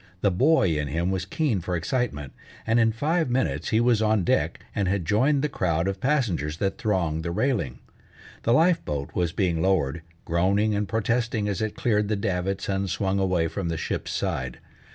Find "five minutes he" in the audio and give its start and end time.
2.91-3.79